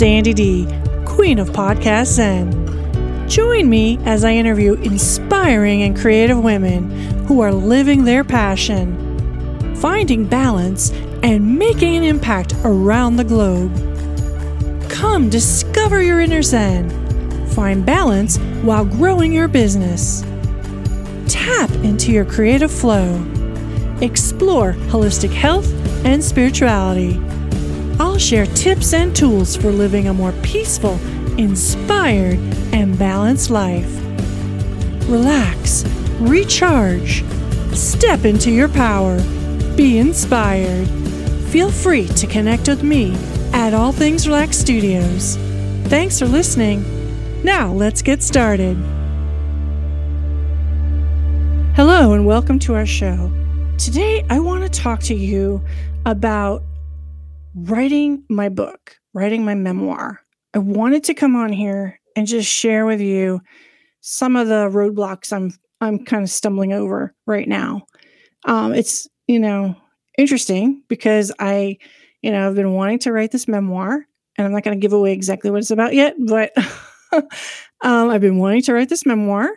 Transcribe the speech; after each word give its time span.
Sandy 0.00 0.32
D, 0.32 0.66
Queen 1.04 1.38
of 1.38 1.50
Podcasts 1.50 2.14
Zen. 2.14 3.28
Join 3.28 3.68
me 3.68 3.98
as 4.06 4.24
I 4.24 4.30
interview 4.30 4.72
inspiring 4.76 5.82
and 5.82 5.94
creative 5.94 6.42
women 6.42 6.88
who 7.26 7.42
are 7.42 7.52
living 7.52 8.04
their 8.04 8.24
passion, 8.24 9.76
finding 9.76 10.24
balance, 10.24 10.90
and 11.22 11.58
making 11.58 11.96
an 11.96 12.04
impact 12.04 12.54
around 12.64 13.16
the 13.16 13.24
globe. 13.24 13.70
Come 14.88 15.28
discover 15.28 16.02
your 16.02 16.20
inner 16.20 16.40
Zen. 16.40 16.88
Find 17.48 17.84
balance 17.84 18.38
while 18.62 18.86
growing 18.86 19.34
your 19.34 19.48
business. 19.48 20.22
Tap 21.28 21.68
into 21.84 22.10
your 22.10 22.24
creative 22.24 22.72
flow. 22.72 23.22
Explore 24.00 24.72
holistic 24.88 25.30
health 25.30 25.70
and 26.06 26.24
spirituality. 26.24 27.20
I'll 28.00 28.16
share 28.16 28.46
tips 28.46 28.94
and 28.94 29.14
tools 29.14 29.54
for 29.54 29.70
living 29.70 30.08
a 30.08 30.14
more 30.14 30.32
peaceful, 30.40 30.98
inspired, 31.36 32.38
and 32.72 32.98
balanced 32.98 33.50
life. 33.50 33.94
Relax, 35.06 35.84
recharge, 36.18 37.22
step 37.74 38.24
into 38.24 38.50
your 38.50 38.70
power, 38.70 39.20
be 39.76 39.98
inspired. 39.98 40.88
Feel 41.50 41.70
free 41.70 42.06
to 42.06 42.26
connect 42.26 42.68
with 42.68 42.82
me 42.82 43.14
at 43.52 43.74
All 43.74 43.92
Things 43.92 44.26
Relax 44.26 44.56
Studios. 44.56 45.36
Thanks 45.90 46.18
for 46.18 46.26
listening. 46.26 46.82
Now 47.44 47.70
let's 47.70 48.00
get 48.00 48.22
started. 48.22 48.78
Hello, 51.76 52.14
and 52.14 52.24
welcome 52.24 52.58
to 52.60 52.72
our 52.76 52.86
show. 52.86 53.30
Today, 53.76 54.24
I 54.30 54.40
want 54.40 54.62
to 54.62 54.70
talk 54.70 55.00
to 55.00 55.14
you 55.14 55.60
about 56.06 56.62
writing 57.54 58.24
my 58.28 58.48
book, 58.48 58.96
writing 59.14 59.44
my 59.44 59.54
memoir. 59.54 60.20
I 60.54 60.58
wanted 60.58 61.04
to 61.04 61.14
come 61.14 61.36
on 61.36 61.52
here 61.52 62.00
and 62.16 62.26
just 62.26 62.48
share 62.48 62.86
with 62.86 63.00
you 63.00 63.40
some 64.00 64.36
of 64.36 64.48
the 64.48 64.68
roadblocks 64.68 65.32
I'm 65.32 65.52
I'm 65.80 66.04
kind 66.04 66.22
of 66.22 66.30
stumbling 66.30 66.72
over 66.72 67.14
right 67.26 67.48
now. 67.48 67.86
Um, 68.44 68.74
it's 68.74 69.08
you 69.26 69.38
know 69.38 69.76
interesting 70.18 70.82
because 70.88 71.32
I 71.38 71.78
you 72.22 72.30
know 72.30 72.48
I've 72.48 72.54
been 72.54 72.72
wanting 72.72 72.98
to 73.00 73.12
write 73.12 73.30
this 73.30 73.48
memoir, 73.48 74.06
and 74.36 74.46
I'm 74.46 74.52
not 74.52 74.62
going 74.62 74.78
to 74.78 74.82
give 74.82 74.92
away 74.92 75.12
exactly 75.12 75.50
what 75.50 75.58
it's 75.58 75.70
about 75.70 75.94
yet, 75.94 76.14
but 76.18 76.52
um, 77.12 77.28
I've 77.82 78.20
been 78.20 78.38
wanting 78.38 78.62
to 78.62 78.74
write 78.74 78.88
this 78.88 79.06
memoir, 79.06 79.48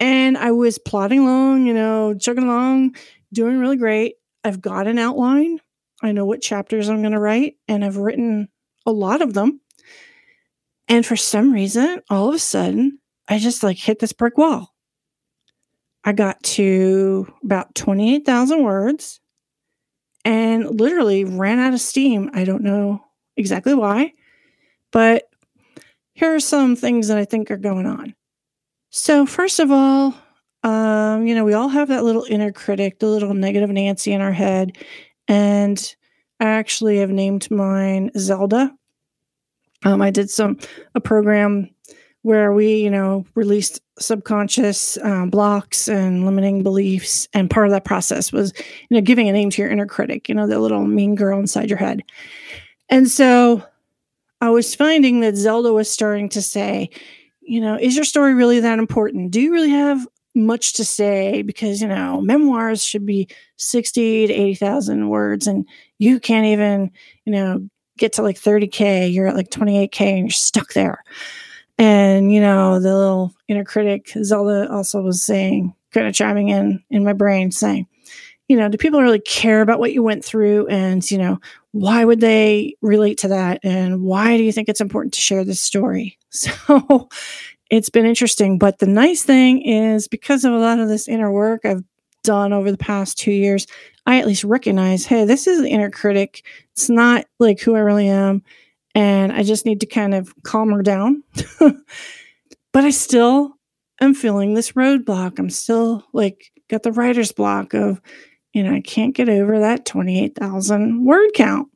and 0.00 0.36
I 0.38 0.52
was 0.52 0.78
plodding 0.78 1.20
along, 1.20 1.66
you 1.66 1.74
know, 1.74 2.14
chugging 2.14 2.44
along, 2.44 2.96
doing 3.32 3.58
really 3.58 3.76
great. 3.76 4.14
I've 4.44 4.60
got 4.60 4.86
an 4.86 4.98
outline 4.98 5.58
I 6.02 6.12
know 6.12 6.24
what 6.24 6.40
chapters 6.40 6.88
I'm 6.88 7.00
going 7.02 7.12
to 7.12 7.20
write, 7.20 7.56
and 7.66 7.84
I've 7.84 7.96
written 7.96 8.48
a 8.86 8.92
lot 8.92 9.22
of 9.22 9.34
them. 9.34 9.60
And 10.86 11.04
for 11.04 11.16
some 11.16 11.52
reason, 11.52 12.00
all 12.08 12.28
of 12.28 12.34
a 12.34 12.38
sudden, 12.38 12.98
I 13.28 13.38
just 13.38 13.62
like 13.62 13.76
hit 13.76 13.98
this 13.98 14.12
brick 14.12 14.38
wall. 14.38 14.74
I 16.04 16.12
got 16.12 16.42
to 16.44 17.30
about 17.44 17.74
28,000 17.74 18.62
words 18.62 19.20
and 20.24 20.80
literally 20.80 21.24
ran 21.24 21.58
out 21.58 21.74
of 21.74 21.80
steam. 21.80 22.30
I 22.32 22.44
don't 22.44 22.62
know 22.62 23.04
exactly 23.36 23.74
why, 23.74 24.14
but 24.92 25.24
here 26.12 26.34
are 26.34 26.40
some 26.40 26.76
things 26.76 27.08
that 27.08 27.18
I 27.18 27.24
think 27.24 27.50
are 27.50 27.58
going 27.58 27.86
on. 27.86 28.14
So, 28.90 29.26
first 29.26 29.60
of 29.60 29.70
all, 29.70 30.14
um, 30.62 31.26
you 31.26 31.34
know, 31.34 31.44
we 31.44 31.52
all 31.52 31.68
have 31.68 31.88
that 31.88 32.04
little 32.04 32.24
inner 32.28 32.52
critic, 32.52 32.98
the 32.98 33.06
little 33.06 33.34
negative 33.34 33.70
Nancy 33.70 34.12
in 34.12 34.20
our 34.20 34.32
head. 34.32 34.76
And 35.28 35.94
I 36.40 36.46
actually 36.46 36.98
have 36.98 37.10
named 37.10 37.50
mine 37.50 38.10
Zelda. 38.16 38.74
Um, 39.84 40.02
I 40.02 40.10
did 40.10 40.30
some 40.30 40.58
a 40.94 41.00
program 41.00 41.70
where 42.22 42.52
we, 42.52 42.76
you 42.76 42.90
know, 42.90 43.24
released 43.34 43.80
subconscious 43.98 44.98
um, 45.02 45.30
blocks 45.30 45.88
and 45.88 46.24
limiting 46.24 46.62
beliefs, 46.62 47.28
and 47.32 47.50
part 47.50 47.66
of 47.66 47.72
that 47.72 47.84
process 47.84 48.32
was, 48.32 48.52
you 48.88 48.96
know, 48.96 49.00
giving 49.00 49.28
a 49.28 49.32
name 49.32 49.50
to 49.50 49.62
your 49.62 49.70
inner 49.70 49.86
critic, 49.86 50.28
you 50.28 50.34
know, 50.34 50.46
the 50.46 50.58
little 50.58 50.84
mean 50.84 51.14
girl 51.14 51.38
inside 51.38 51.70
your 51.70 51.78
head. 51.78 52.02
And 52.88 53.08
so, 53.08 53.62
I 54.40 54.50
was 54.50 54.74
finding 54.74 55.20
that 55.20 55.36
Zelda 55.36 55.72
was 55.72 55.90
starting 55.90 56.28
to 56.30 56.42
say, 56.42 56.90
you 57.40 57.60
know, 57.60 57.76
is 57.76 57.96
your 57.96 58.04
story 58.04 58.34
really 58.34 58.60
that 58.60 58.78
important? 58.78 59.30
Do 59.30 59.40
you 59.40 59.52
really 59.52 59.70
have 59.70 60.06
much 60.38 60.74
to 60.74 60.84
say 60.84 61.42
because 61.42 61.80
you 61.80 61.88
know 61.88 62.20
memoirs 62.20 62.82
should 62.82 63.04
be 63.04 63.28
60 63.56 64.28
to 64.28 64.32
80,000 64.32 65.08
words 65.08 65.46
and 65.46 65.66
you 65.98 66.20
can't 66.20 66.46
even 66.46 66.90
you 67.24 67.32
know 67.32 67.68
get 67.98 68.14
to 68.14 68.22
like 68.22 68.36
30k 68.36 69.12
you're 69.12 69.26
at 69.26 69.36
like 69.36 69.50
28k 69.50 70.00
and 70.00 70.18
you're 70.20 70.30
stuck 70.30 70.72
there. 70.72 71.02
And 71.80 72.32
you 72.32 72.40
know 72.40 72.80
the 72.80 72.96
little 72.96 73.34
inner 73.48 73.64
critic 73.64 74.12
Zelda 74.22 74.70
also 74.70 75.02
was 75.02 75.22
saying 75.22 75.74
kind 75.92 76.06
of 76.06 76.14
chiming 76.14 76.48
in 76.48 76.82
in 76.90 77.04
my 77.04 77.12
brain 77.12 77.50
saying 77.50 77.86
you 78.48 78.56
know 78.56 78.68
do 78.68 78.78
people 78.78 79.00
really 79.00 79.20
care 79.20 79.60
about 79.62 79.78
what 79.78 79.92
you 79.92 80.02
went 80.02 80.24
through? 80.24 80.66
And 80.68 81.08
you 81.10 81.18
know 81.18 81.40
why 81.72 82.04
would 82.04 82.20
they 82.20 82.76
relate 82.80 83.18
to 83.18 83.28
that? 83.28 83.60
And 83.62 84.02
why 84.02 84.36
do 84.36 84.42
you 84.42 84.52
think 84.52 84.68
it's 84.68 84.80
important 84.80 85.14
to 85.14 85.20
share 85.20 85.44
this 85.44 85.60
story? 85.60 86.16
So 86.30 87.08
it's 87.70 87.90
been 87.90 88.06
interesting. 88.06 88.58
But 88.58 88.78
the 88.78 88.86
nice 88.86 89.22
thing 89.22 89.62
is 89.62 90.08
because 90.08 90.44
of 90.44 90.52
a 90.52 90.58
lot 90.58 90.78
of 90.78 90.88
this 90.88 91.08
inner 91.08 91.30
work 91.30 91.64
I've 91.64 91.84
done 92.24 92.52
over 92.52 92.70
the 92.70 92.78
past 92.78 93.18
two 93.18 93.32
years, 93.32 93.66
I 94.06 94.18
at 94.18 94.26
least 94.26 94.44
recognize, 94.44 95.04
hey, 95.04 95.24
this 95.24 95.46
is 95.46 95.60
the 95.60 95.68
inner 95.68 95.90
critic. 95.90 96.44
It's 96.72 96.88
not 96.88 97.26
like 97.38 97.60
who 97.60 97.74
I 97.74 97.80
really 97.80 98.08
am. 98.08 98.42
And 98.94 99.32
I 99.32 99.42
just 99.42 99.66
need 99.66 99.80
to 99.80 99.86
kind 99.86 100.14
of 100.14 100.32
calm 100.42 100.72
her 100.72 100.82
down. 100.82 101.22
but 101.58 102.84
I 102.84 102.90
still 102.90 103.54
am 104.00 104.14
feeling 104.14 104.54
this 104.54 104.72
roadblock. 104.72 105.38
I'm 105.38 105.50
still 105.50 106.04
like 106.12 106.50
got 106.68 106.82
the 106.82 106.92
writer's 106.92 107.32
block 107.32 107.74
of, 107.74 108.00
you 108.52 108.62
know, 108.62 108.72
I 108.72 108.80
can't 108.80 109.14
get 109.14 109.28
over 109.28 109.60
that 109.60 109.84
28,000 109.84 111.04
word 111.04 111.30
count. 111.34 111.68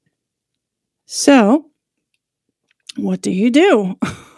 So, 1.06 1.66
what 2.97 3.20
do 3.20 3.31
you 3.31 3.50
do? 3.50 3.98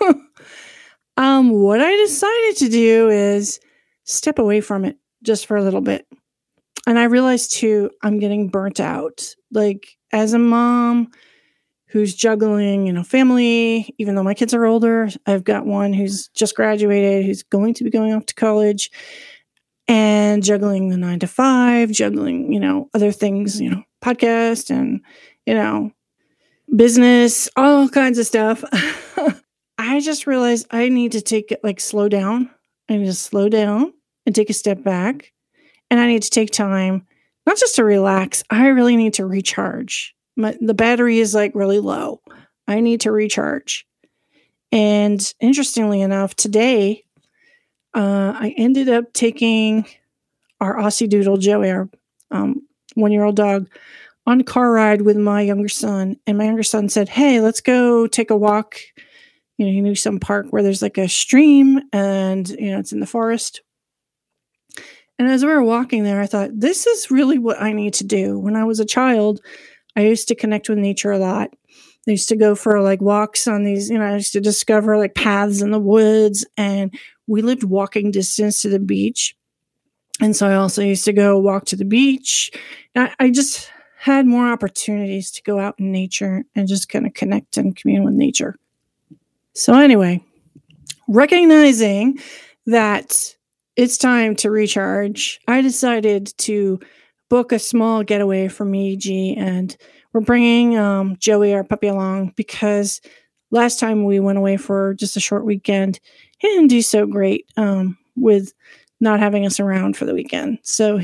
Um, 1.17 1.51
what 1.51 1.81
I 1.81 1.97
decided 1.97 2.57
to 2.59 2.69
do 2.69 3.09
is 3.09 3.61
step 4.05 4.39
away 4.39 4.61
from 4.61 4.85
it 4.85 4.97
just 5.23 5.47
for 5.47 5.57
a 5.57 5.63
little 5.63 5.81
bit. 5.81 6.07
And 6.87 6.99
I 6.99 7.05
realized 7.05 7.53
too, 7.53 7.91
I'm 8.03 8.19
getting 8.19 8.49
burnt 8.49 8.81
out. 8.81 9.35
Like 9.51 9.97
as 10.13 10.33
a 10.33 10.39
mom 10.39 11.11
who's 11.89 12.15
juggling, 12.15 12.87
you 12.87 12.93
know, 12.93 13.05
family, 13.05 13.95
even 13.99 14.15
though 14.15 14.23
my 14.23 14.35
kids 14.35 14.53
are 14.53 14.65
older, 14.65 15.09
I've 15.27 15.45
got 15.45 15.65
one 15.67 15.93
who's 15.93 16.29
just 16.29 16.57
graduated, 16.57 17.25
who's 17.25 17.43
going 17.43 17.75
to 17.75 17.85
be 17.85 17.91
going 17.91 18.13
off 18.13 18.27
to 18.27 18.35
college 18.35 18.91
and 19.87 20.43
juggling 20.43 20.89
the 20.89 20.97
nine 20.97 21.21
to 21.21 21.27
five, 21.27 21.91
juggling, 21.91 22.53
you 22.53 22.59
know, 22.59 22.91
other 22.95 23.13
things, 23.13 23.61
you 23.61 23.71
know, 23.71 23.83
podcast 24.03 24.71
and, 24.71 25.01
you 25.47 25.55
know, 25.55 25.93
business, 26.75 27.49
all 27.57 27.89
kinds 27.89 28.19
of 28.19 28.27
stuff. 28.27 28.65
I 29.79 30.01
just 30.01 30.27
realized 30.27 30.67
I 30.71 30.89
need 30.89 31.13
to 31.13 31.21
take 31.21 31.51
it 31.51 31.63
like 31.65 31.81
slow 31.81 32.09
down. 32.09 32.51
I 32.89 32.97
need 32.97 33.07
to 33.07 33.15
slow 33.15 33.49
down 33.49 33.93
and 34.27 34.35
take 34.35 34.51
a 34.51 34.55
step 34.55 34.83
back. 34.83 35.33
And 35.91 36.01
I 36.01 36.07
need 36.07 36.23
to 36.23 36.31
take 36.31 36.51
time, 36.51 37.07
not 37.47 37.59
just 37.59 37.77
to 37.77 37.85
relax, 37.85 38.43
I 38.51 38.69
really 38.69 38.97
need 38.97 39.15
to 39.15 39.27
recharge. 39.27 40.15
My, 40.37 40.57
the 40.61 40.75
battery 40.75 41.19
is 41.19 41.35
like 41.35 41.55
really 41.55 41.79
low. 41.79 42.21
I 42.67 42.81
need 42.81 43.03
to 43.03 43.13
recharge. 43.13 43.87
And 44.73 45.21
interestingly 45.41 46.01
enough, 46.01 46.35
today, 46.35 47.05
uh, 47.95 48.35
I 48.35 48.55
ended 48.57 48.89
up 48.89 49.13
taking 49.13 49.87
our 50.61 50.77
Aussie 50.77 51.09
Doodle, 51.09 51.37
Joey, 51.37 51.71
our 51.71 51.89
um, 52.31 52.63
one 52.95 53.13
year 53.13 53.25
old 53.25 53.37
dog, 53.37 53.69
on 54.27 54.41
a 54.41 54.45
car 54.45 54.73
ride 54.73 55.03
with 55.03 55.17
my 55.17 55.43
younger 55.43 55.69
son. 55.69 56.17
And 56.27 56.39
my 56.39 56.45
younger 56.45 56.63
son 56.63 56.89
said, 56.89 57.09
Hey, 57.09 57.41
let's 57.41 57.61
go 57.61 58.07
take 58.07 58.31
a 58.31 58.37
walk 58.37 58.81
you 59.57 59.67
know, 59.67 59.73
he 59.73 59.81
knew 59.81 59.95
some 59.95 60.19
park 60.19 60.47
where 60.51 60.63
there's 60.63 60.83
like 60.83 60.99
a 60.99 61.09
stream 61.09 61.81
and, 61.93 62.49
you 62.49 62.71
know, 62.71 62.79
it's 62.79 62.93
in 62.93 63.01
the 63.01 63.07
forest. 63.07 63.63
And 65.19 65.29
as 65.29 65.45
we 65.45 65.51
were 65.51 65.63
walking 65.63 66.03
there, 66.03 66.21
I 66.21 66.27
thought, 66.27 66.51
this 66.53 66.87
is 66.87 67.11
really 67.11 67.39
what 67.39 67.63
I 67.63 67.73
need 67.73 67.95
to 67.95 68.05
do. 68.05 68.39
When 68.39 68.57
I 68.57 68.65
was 68.65 68.81
a 68.81 68.85
child, 68.85 69.41
I 69.97 70.03
used 70.03 70.27
to 70.29 70.35
connect 70.35 70.69
with 70.69 70.79
nature 70.79 71.13
a 71.13 71.19
lot. 71.19 71.51
I 72.07 72.11
used 72.11 72.29
to 72.31 72.37
go 72.37 72.55
for 72.55 72.83
like 72.83 73.01
walks 73.01 73.47
on 73.47 73.63
these, 73.65 73.89
you 73.91 73.99
know, 73.99 74.05
I 74.05 74.15
used 74.15 74.33
to 74.33 74.41
discover 74.41 74.99
like 74.99 75.15
paths 75.15 75.63
in 75.63 75.71
the 75.71 75.79
woods 75.79 76.45
and 76.57 76.93
we 77.27 77.41
lived 77.41 77.65
walking 77.65 78.11
distance 78.11 78.61
to 78.63 78.69
the 78.69 78.81
beach. 78.81 79.37
And 80.21 80.37
so 80.37 80.49
I 80.49 80.57
also 80.57 80.83
used 80.83 81.05
to 81.07 81.13
go 81.13 81.39
walk 81.39 81.65
to 81.67 81.77
the 81.77 81.85
beach. 81.85 82.51
I, 82.95 83.15
I 83.19 83.31
just 83.31 83.71
had 83.99 84.27
more 84.27 84.53
opportunities 84.53 85.31
to 85.31 85.43
go 85.43 85.59
out 85.59 85.77
in 85.79 85.93
nature 85.93 86.45
and 86.55 86.69
just 86.69 86.89
kind 86.89 87.07
of 87.07 87.15
connect 87.15 87.57
and 87.57 87.75
commune 87.75 88.05
with 88.05 88.15
nature. 88.15 88.57
So, 89.55 89.75
anyway, 89.75 90.21
recognizing 91.09 92.19
that 92.67 93.35
it's 93.77 93.99
time 93.99 94.35
to 94.37 94.51
recharge, 94.51 95.41
I 95.47 95.61
decided 95.63 96.33
to 96.39 96.81
book 97.31 97.53
a 97.53 97.59
small 97.59 98.03
getaway 98.03 98.49
for 98.49 98.65
me, 98.65 98.97
G, 98.97 99.35
and 99.37 99.77
we're 100.13 100.21
bringing 100.21 100.77
um, 100.79 101.17
Joey, 101.19 101.55
our 101.55 101.65
puppy, 101.65 101.89
along 101.89 102.33
because 102.37 103.01
last 103.51 103.79
time 103.79 104.05
we 104.05 104.21
went 104.21 104.39
away 104.39 104.57
for 104.57 104.95
just 104.95 105.17
a 105.17 105.21
short 105.21 105.45
weekend, 105.45 106.01
he 106.39 106.49
didn't 106.49 106.69
do 106.69 106.83
so 106.83 107.07
great 107.07 107.47
um, 107.57 107.97
with 108.17 108.53
not 109.01 109.21
having 109.21 109.47
us 109.47 109.61
around 109.61 109.97
for 109.97 110.05
the 110.05 110.15
weekend. 110.15 110.59
So 110.63 111.01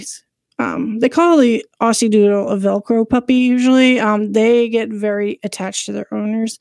um, 0.59 0.99
they 0.99 1.09
call 1.09 1.39
the 1.39 1.65
Aussie 1.81 2.11
Doodle 2.11 2.49
a 2.49 2.57
Velcro 2.57 3.09
puppy 3.09 3.35
usually. 3.35 3.99
Um, 3.99 4.33
they 4.33 4.69
get 4.69 4.91
very 4.91 5.41
attached 5.43 5.87
to 5.87 5.93
their 5.93 6.13
owners. 6.13 6.59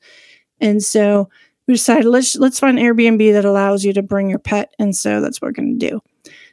And 0.60 0.82
so 0.82 1.28
we 1.70 1.76
decided 1.76 2.06
let's 2.06 2.34
let's 2.34 2.58
find 2.58 2.78
Airbnb 2.78 3.32
that 3.32 3.44
allows 3.44 3.84
you 3.84 3.92
to 3.92 4.02
bring 4.02 4.28
your 4.28 4.40
pet. 4.40 4.74
And 4.80 4.94
so 4.94 5.20
that's 5.20 5.40
what 5.40 5.48
we're 5.48 5.52
gonna 5.52 5.74
do. 5.74 6.00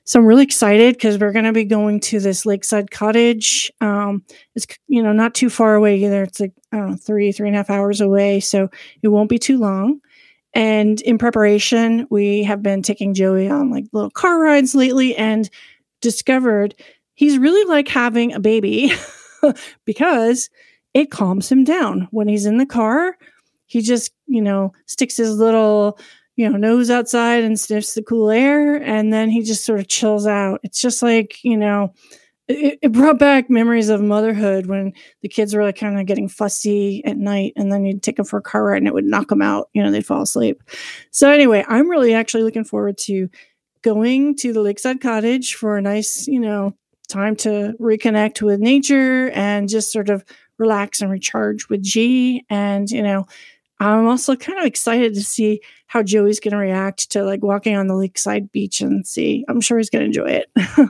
So 0.03 0.19
I'm 0.19 0.27
really 0.27 0.43
excited 0.43 0.93
because 0.93 1.17
we're 1.17 1.31
gonna 1.31 1.53
be 1.53 1.63
going 1.63 1.99
to 2.01 2.19
this 2.19 2.45
lakeside 2.45 2.91
cottage. 2.91 3.71
Um, 3.81 4.23
it's 4.55 4.67
you 4.87 5.01
know 5.01 5.13
not 5.13 5.33
too 5.33 5.49
far 5.49 5.73
away 5.73 5.97
either. 6.03 6.21
It's 6.21 6.39
like 6.39 6.53
I 6.71 6.77
don't 6.77 6.91
know, 6.91 6.95
three, 6.97 7.31
three 7.31 7.47
and 7.47 7.55
a 7.55 7.59
half 7.59 7.71
hours 7.71 7.99
away. 7.99 8.39
So 8.39 8.69
it 9.01 9.07
won't 9.07 9.29
be 9.29 9.39
too 9.39 9.57
long. 9.57 9.99
And 10.53 11.01
in 11.01 11.17
preparation, 11.17 12.05
we 12.11 12.43
have 12.43 12.61
been 12.61 12.83
taking 12.83 13.15
Joey 13.15 13.49
on 13.49 13.71
like 13.71 13.85
little 13.93 14.11
car 14.11 14.39
rides 14.39 14.75
lately 14.75 15.15
and 15.15 15.49
discovered 15.99 16.75
he's 17.15 17.39
really 17.39 17.67
like 17.67 17.87
having 17.87 18.33
a 18.33 18.39
baby 18.39 18.91
because 19.85 20.51
it 20.93 21.09
calms 21.09 21.51
him 21.51 21.63
down. 21.63 22.07
When 22.11 22.27
he's 22.27 22.45
in 22.45 22.59
the 22.59 22.67
car, 22.67 23.17
he 23.67 23.81
just, 23.81 24.11
you 24.25 24.41
know, 24.41 24.73
sticks 24.85 25.17
his 25.17 25.37
little, 25.37 25.99
you 26.35 26.49
know, 26.49 26.57
nose 26.57 26.89
outside 26.89 27.43
and 27.43 27.59
sniffs 27.59 27.93
the 27.93 28.03
cool 28.03 28.29
air 28.29 28.81
and 28.81 29.13
then 29.13 29.29
he 29.29 29.43
just 29.43 29.65
sort 29.65 29.79
of 29.79 29.87
chills 29.87 30.25
out. 30.25 30.59
It's 30.63 30.81
just 30.81 31.01
like, 31.01 31.43
you 31.43 31.57
know, 31.57 31.93
it, 32.47 32.79
it, 32.81 32.91
brought 32.91 33.19
back 33.19 33.49
memories 33.49 33.89
of 33.89 34.01
motherhood 34.01 34.67
when 34.67 34.93
the 35.21 35.27
kids 35.27 35.53
were 35.53 35.63
like 35.63 35.77
kind 35.77 35.99
of 35.99 36.05
getting 36.05 36.29
fussy 36.29 37.03
at 37.05 37.17
night 37.17 37.53
and 37.55 37.71
then 37.71 37.85
you'd 37.85 38.01
take 38.01 38.15
them 38.15 38.25
for 38.25 38.37
a 38.37 38.41
car 38.41 38.65
ride 38.65 38.77
and 38.77 38.87
it 38.87 38.93
would 38.93 39.05
knock 39.05 39.27
them 39.27 39.41
out 39.41 39.69
you 39.73 39.83
know 39.83 39.91
they'd 39.91 40.05
fall 40.05 40.21
asleep 40.21 40.63
so 41.11 41.29
anyway 41.29 41.63
i'm 41.67 41.89
really 41.89 42.13
actually 42.13 42.43
looking 42.43 42.63
forward 42.63 42.97
to 42.97 43.29
going 43.81 44.35
to 44.35 44.53
the 44.53 44.61
lakeside 44.61 45.01
cottage 45.01 45.55
for 45.55 45.77
a 45.77 45.81
nice 45.81 46.27
you 46.27 46.39
know 46.39 46.73
time 47.09 47.35
to 47.35 47.73
reconnect 47.79 48.41
with 48.41 48.59
nature 48.59 49.29
and 49.31 49.69
just 49.69 49.91
sort 49.91 50.09
of 50.09 50.23
relax 50.57 51.01
and 51.01 51.11
recharge 51.11 51.67
with 51.69 51.81
g 51.81 52.45
and 52.49 52.89
you 52.89 53.03
know 53.03 53.25
i'm 53.79 54.07
also 54.07 54.35
kind 54.35 54.59
of 54.59 54.65
excited 54.65 55.13
to 55.13 55.23
see 55.23 55.61
how 55.87 56.03
joey's 56.03 56.39
going 56.39 56.51
to 56.51 56.57
react 56.57 57.09
to 57.11 57.23
like 57.23 57.43
walking 57.43 57.75
on 57.75 57.87
the 57.87 57.95
lakeside 57.95 58.51
beach 58.51 58.81
and 58.81 59.05
see 59.07 59.45
i'm 59.47 59.61
sure 59.61 59.77
he's 59.77 59.89
going 59.89 60.01
to 60.01 60.05
enjoy 60.07 60.29
it 60.29 60.49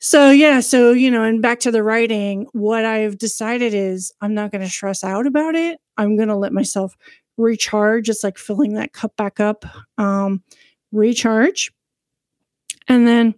So, 0.00 0.30
yeah, 0.30 0.60
so, 0.60 0.92
you 0.92 1.10
know, 1.10 1.24
and 1.24 1.42
back 1.42 1.58
to 1.60 1.70
the 1.72 1.82
writing, 1.82 2.46
what 2.52 2.84
I've 2.84 3.18
decided 3.18 3.74
is 3.74 4.12
I'm 4.20 4.32
not 4.32 4.52
going 4.52 4.62
to 4.62 4.70
stress 4.70 5.02
out 5.02 5.26
about 5.26 5.56
it. 5.56 5.80
I'm 5.96 6.16
going 6.16 6.28
to 6.28 6.36
let 6.36 6.52
myself 6.52 6.96
recharge, 7.36 8.08
It's 8.08 8.22
like 8.22 8.38
filling 8.38 8.74
that 8.74 8.92
cup 8.92 9.16
back 9.16 9.40
up, 9.40 9.64
um, 9.98 10.42
recharge. 10.92 11.72
And 12.86 13.06
then 13.08 13.34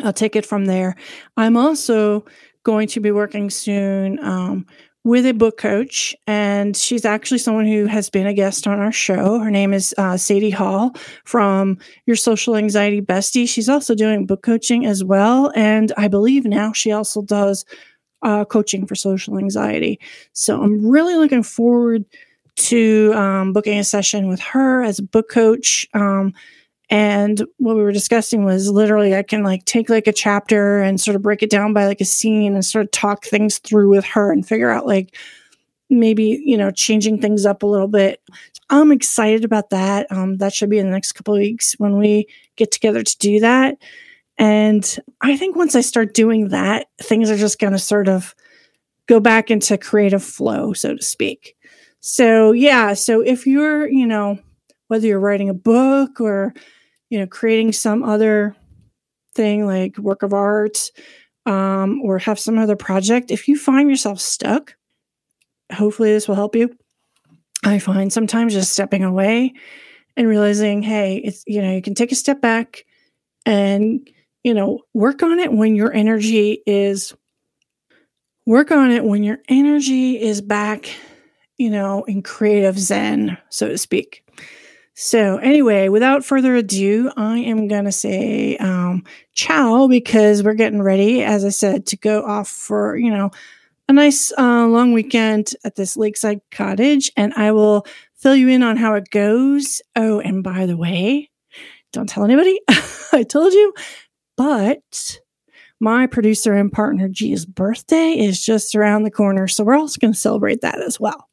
I'll 0.00 0.12
take 0.12 0.34
it 0.34 0.46
from 0.46 0.64
there. 0.64 0.96
I'm 1.36 1.56
also 1.56 2.24
going 2.62 2.88
to 2.88 3.00
be 3.00 3.10
working 3.10 3.50
soon 3.50 4.18
um, 4.24 4.66
with 5.06 5.24
a 5.24 5.32
book 5.32 5.56
coach, 5.56 6.16
and 6.26 6.76
she's 6.76 7.04
actually 7.04 7.38
someone 7.38 7.64
who 7.64 7.86
has 7.86 8.10
been 8.10 8.26
a 8.26 8.34
guest 8.34 8.66
on 8.66 8.80
our 8.80 8.90
show. 8.90 9.38
Her 9.38 9.52
name 9.52 9.72
is 9.72 9.94
uh, 9.96 10.16
Sadie 10.16 10.50
Hall 10.50 10.96
from 11.24 11.78
Your 12.06 12.16
Social 12.16 12.56
Anxiety 12.56 13.00
Bestie. 13.00 13.48
She's 13.48 13.68
also 13.68 13.94
doing 13.94 14.26
book 14.26 14.42
coaching 14.42 14.84
as 14.84 15.04
well, 15.04 15.52
and 15.54 15.92
I 15.96 16.08
believe 16.08 16.44
now 16.44 16.72
she 16.72 16.90
also 16.90 17.22
does 17.22 17.64
uh, 18.22 18.44
coaching 18.46 18.84
for 18.84 18.96
social 18.96 19.38
anxiety. 19.38 20.00
So 20.32 20.60
I'm 20.60 20.84
really 20.84 21.14
looking 21.14 21.44
forward 21.44 22.04
to 22.56 23.12
um, 23.14 23.52
booking 23.52 23.78
a 23.78 23.84
session 23.84 24.26
with 24.26 24.40
her 24.40 24.82
as 24.82 24.98
a 24.98 25.04
book 25.04 25.30
coach. 25.30 25.86
Um, 25.94 26.34
and 26.88 27.44
what 27.56 27.76
we 27.76 27.82
were 27.82 27.92
discussing 27.92 28.44
was 28.44 28.70
literally 28.70 29.14
I 29.14 29.22
can 29.22 29.42
like 29.42 29.64
take 29.64 29.88
like 29.88 30.06
a 30.06 30.12
chapter 30.12 30.80
and 30.80 31.00
sort 31.00 31.16
of 31.16 31.22
break 31.22 31.42
it 31.42 31.50
down 31.50 31.72
by 31.72 31.86
like 31.86 32.00
a 32.00 32.04
scene 32.04 32.54
and 32.54 32.64
sort 32.64 32.84
of 32.84 32.90
talk 32.92 33.24
things 33.24 33.58
through 33.58 33.88
with 33.88 34.04
her 34.04 34.30
and 34.30 34.46
figure 34.46 34.70
out 34.70 34.86
like 34.86 35.16
maybe, 35.90 36.40
you 36.44 36.56
know, 36.56 36.70
changing 36.70 37.20
things 37.20 37.44
up 37.44 37.62
a 37.62 37.66
little 37.66 37.88
bit. 37.88 38.20
I'm 38.70 38.92
excited 38.92 39.44
about 39.44 39.70
that. 39.70 40.10
Um, 40.10 40.38
that 40.38 40.52
should 40.52 40.70
be 40.70 40.78
in 40.78 40.86
the 40.86 40.92
next 40.92 41.12
couple 41.12 41.34
of 41.34 41.40
weeks 41.40 41.74
when 41.78 41.98
we 41.98 42.26
get 42.56 42.72
together 42.72 43.02
to 43.02 43.18
do 43.18 43.40
that. 43.40 43.76
And 44.38 44.98
I 45.20 45.36
think 45.36 45.56
once 45.56 45.74
I 45.74 45.80
start 45.80 46.14
doing 46.14 46.48
that, 46.48 46.88
things 47.00 47.30
are 47.30 47.36
just 47.36 47.58
going 47.58 47.72
to 47.72 47.78
sort 47.78 48.08
of 48.08 48.34
go 49.06 49.18
back 49.20 49.50
into 49.50 49.78
creative 49.78 50.22
flow, 50.22 50.72
so 50.72 50.96
to 50.96 51.02
speak. 51.02 51.56
So, 52.00 52.52
yeah. 52.52 52.94
So 52.94 53.20
if 53.20 53.46
you're, 53.46 53.88
you 53.88 54.06
know, 54.06 54.38
whether 54.88 55.06
you're 55.06 55.20
writing 55.20 55.48
a 55.48 55.54
book 55.54 56.20
or 56.20 56.54
you 57.10 57.18
know, 57.18 57.26
creating 57.26 57.72
some 57.72 58.02
other 58.02 58.56
thing 59.34 59.66
like 59.66 59.96
work 59.98 60.22
of 60.22 60.32
art 60.32 60.90
um, 61.44 62.00
or 62.02 62.18
have 62.18 62.38
some 62.38 62.58
other 62.58 62.76
project, 62.76 63.30
if 63.30 63.48
you 63.48 63.56
find 63.56 63.88
yourself 63.88 64.20
stuck, 64.20 64.76
hopefully 65.72 66.12
this 66.12 66.26
will 66.26 66.34
help 66.34 66.56
you. 66.56 66.76
I 67.64 67.78
find 67.78 68.12
sometimes 68.12 68.52
just 68.52 68.72
stepping 68.72 69.04
away 69.04 69.54
and 70.16 70.28
realizing, 70.28 70.82
hey, 70.82 71.16
it's, 71.18 71.44
you 71.46 71.62
know, 71.62 71.72
you 71.72 71.82
can 71.82 71.94
take 71.94 72.12
a 72.12 72.16
step 72.16 72.40
back 72.40 72.84
and, 73.44 74.08
you 74.42 74.54
know, 74.54 74.80
work 74.94 75.22
on 75.22 75.38
it 75.38 75.52
when 75.52 75.76
your 75.76 75.92
energy 75.92 76.62
is, 76.66 77.14
work 78.46 78.70
on 78.70 78.90
it 78.90 79.04
when 79.04 79.22
your 79.22 79.38
energy 79.48 80.20
is 80.20 80.40
back, 80.40 80.88
you 81.58 81.70
know, 81.70 82.04
in 82.04 82.22
creative 82.22 82.78
zen, 82.78 83.38
so 83.48 83.68
to 83.68 83.78
speak. 83.78 84.25
So, 84.98 85.36
anyway, 85.36 85.90
without 85.90 86.24
further 86.24 86.54
ado, 86.54 87.12
I 87.18 87.40
am 87.40 87.68
going 87.68 87.84
to 87.84 87.92
say 87.92 88.56
um, 88.56 89.04
ciao 89.34 89.88
because 89.88 90.42
we're 90.42 90.54
getting 90.54 90.80
ready, 90.80 91.22
as 91.22 91.44
I 91.44 91.50
said, 91.50 91.84
to 91.88 91.98
go 91.98 92.24
off 92.24 92.48
for, 92.48 92.96
you 92.96 93.10
know, 93.10 93.30
a 93.90 93.92
nice 93.92 94.32
uh, 94.38 94.66
long 94.66 94.94
weekend 94.94 95.50
at 95.64 95.74
this 95.74 95.98
lakeside 95.98 96.40
cottage. 96.50 97.12
And 97.14 97.34
I 97.34 97.52
will 97.52 97.86
fill 98.14 98.34
you 98.34 98.48
in 98.48 98.62
on 98.62 98.78
how 98.78 98.94
it 98.94 99.10
goes. 99.10 99.82
Oh, 99.94 100.20
and 100.20 100.42
by 100.42 100.64
the 100.64 100.78
way, 100.78 101.28
don't 101.92 102.08
tell 102.08 102.24
anybody. 102.24 102.58
I 103.12 103.22
told 103.22 103.52
you. 103.52 103.74
But 104.38 105.20
my 105.78 106.06
producer 106.06 106.54
and 106.54 106.72
partner 106.72 107.10
G's 107.10 107.44
birthday 107.44 108.12
is 108.12 108.42
just 108.42 108.74
around 108.74 109.02
the 109.02 109.10
corner. 109.10 109.46
So, 109.46 109.62
we're 109.62 109.76
also 109.76 109.98
going 110.00 110.14
to 110.14 110.18
celebrate 110.18 110.62
that 110.62 110.80
as 110.80 110.98
well. 110.98 111.28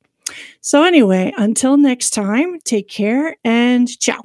So, 0.61 0.83
anyway, 0.83 1.33
until 1.37 1.77
next 1.77 2.11
time, 2.11 2.59
take 2.61 2.87
care 2.87 3.37
and 3.43 3.87
ciao. 3.99 4.21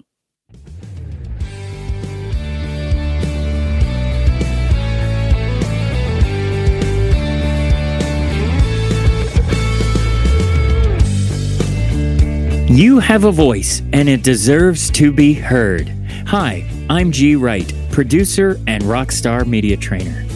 You 12.71 12.99
have 12.99 13.25
a 13.25 13.33
voice 13.33 13.81
and 13.95 14.11
it 14.11 14.23
deserves 14.23 14.91
to 14.91 15.11
be 15.11 15.33
heard. 15.33 15.89
Hi, 16.27 16.69
I'm 16.91 17.11
G. 17.11 17.35
Wright, 17.35 17.73
producer 17.91 18.61
and 18.67 18.85
rockstar 18.85 19.47
media 19.47 19.77
trainer. 19.77 20.27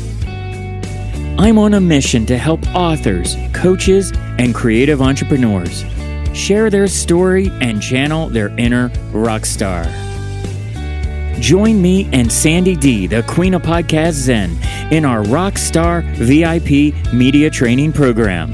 I'm 1.38 1.58
on 1.58 1.74
a 1.74 1.80
mission 1.80 2.24
to 2.26 2.38
help 2.38 2.66
authors, 2.74 3.36
coaches, 3.52 4.12
and 4.42 4.54
creative 4.54 5.00
entrepreneurs 5.00 5.86
share 6.34 6.68
their 6.68 6.86
story 6.88 7.48
and 7.60 7.80
channel 7.80 8.28
their 8.28 8.48
inner 8.58 8.90
rock 9.12 9.46
star. 9.46 9.84
Join 11.38 11.80
me 11.80 12.08
and 12.12 12.30
Sandy 12.30 12.74
D, 12.74 13.06
the 13.06 13.22
Queen 13.22 13.54
of 13.54 13.62
Podcast 13.62 14.12
Zen, 14.12 14.58
in 14.90 15.04
our 15.04 15.22
Rockstar 15.22 16.02
VIP 16.16 16.92
media 17.12 17.50
training 17.50 17.92
program. 17.92 18.52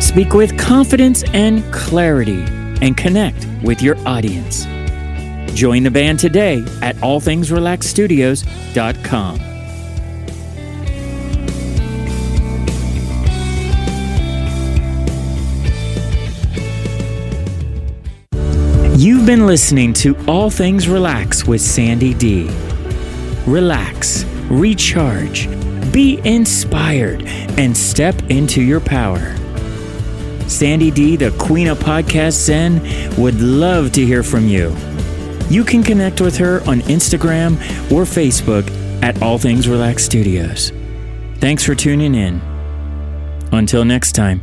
Speak 0.00 0.32
with 0.32 0.56
confidence 0.58 1.22
and 1.34 1.62
clarity 1.72 2.42
and 2.80 2.96
connect 2.96 3.46
with 3.62 3.82
your 3.82 3.98
audience. 4.08 4.64
Join 5.54 5.82
the 5.82 5.90
band 5.90 6.20
today 6.20 6.64
at 6.80 6.96
allthingsrelaxstudios.com. 6.96 9.53
You've 19.24 19.38
been 19.38 19.46
listening 19.46 19.94
to 19.94 20.14
All 20.28 20.50
Things 20.50 20.86
Relax 20.86 21.46
with 21.46 21.62
Sandy 21.62 22.12
D. 22.12 22.46
Relax, 23.46 24.24
recharge, 24.50 25.48
be 25.94 26.20
inspired, 26.24 27.22
and 27.58 27.74
step 27.74 28.14
into 28.28 28.60
your 28.60 28.80
power. 28.80 29.34
Sandy 30.46 30.90
D, 30.90 31.16
the 31.16 31.30
Queen 31.38 31.68
of 31.68 31.78
Podcast 31.78 32.32
Zen, 32.32 32.82
would 33.16 33.40
love 33.40 33.92
to 33.92 34.04
hear 34.04 34.22
from 34.22 34.46
you. 34.46 34.76
You 35.48 35.64
can 35.64 35.82
connect 35.82 36.20
with 36.20 36.36
her 36.36 36.60
on 36.68 36.80
Instagram 36.80 37.54
or 37.90 38.04
Facebook 38.04 38.70
at 39.02 39.22
All 39.22 39.38
Things 39.38 39.66
Relax 39.66 40.04
Studios. 40.04 40.70
Thanks 41.36 41.64
for 41.64 41.74
tuning 41.74 42.14
in. 42.14 42.42
Until 43.52 43.86
next 43.86 44.12
time. 44.12 44.42